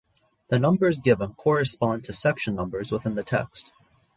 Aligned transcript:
The 0.47 0.57
numbers 0.57 0.99
given 0.99 1.35
correspond 1.35 2.03
to 2.05 2.13
section 2.13 2.55
numbers 2.55 2.91
within 2.91 3.13
the 3.13 3.23
text. 3.23 3.71